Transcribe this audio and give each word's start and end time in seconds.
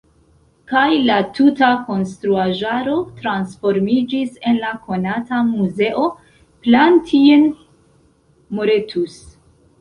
Kaj 0.69 0.87
la 1.07 1.17
tuta 1.39 1.67
konstruaĵaro 1.89 2.95
transformiĝis 3.19 4.39
en 4.53 4.57
la 4.63 4.71
konata 4.87 5.43
Muzeo 5.51 6.07
Plantijn-Moretus. 6.65 9.21